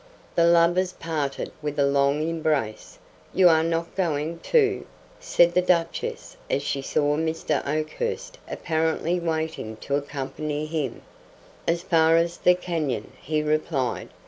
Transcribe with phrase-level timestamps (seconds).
[0.33, 2.97] The lovers parted with a long embrace.
[3.35, 4.87] "You are not going, too?"
[5.19, 7.63] said the Duchess as she saw Mr.
[7.67, 11.03] Oakhurst apparently waiting to accompany him.
[11.67, 14.09] "As far as the canyon," he replied.